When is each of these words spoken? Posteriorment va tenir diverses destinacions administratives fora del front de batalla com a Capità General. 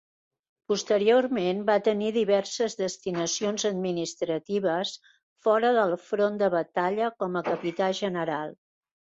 Posteriorment 0.71 1.59
va 1.67 1.75
tenir 1.87 2.09
diverses 2.15 2.77
destinacions 2.79 3.67
administratives 3.71 4.95
fora 5.49 5.73
del 5.79 5.95
front 6.07 6.43
de 6.45 6.51
batalla 6.59 7.13
com 7.21 7.39
a 7.43 7.47
Capità 7.53 7.93
General. 8.05 8.59